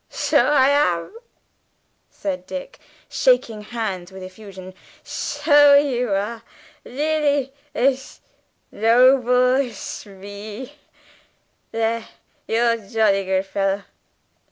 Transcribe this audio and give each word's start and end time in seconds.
"Sho 0.09 0.39
I 0.39 0.69
am," 0.69 1.15
said 2.09 2.47
Dick, 2.47 2.79
shaking 3.07 3.61
hands 3.61 4.11
with 4.11 4.23
effusion. 4.23 4.73
"Sho 5.03 5.73
are 5.73 5.77
you. 5.77 6.41
Nearly 6.83 7.53
ash 7.75 8.17
noble 8.71 9.69
'sh 9.69 10.07
me. 10.07 10.73
There, 11.71 12.07
you're 12.47 12.77
jolly 12.77 13.25
good 13.25 13.45
fellow. 13.45 13.83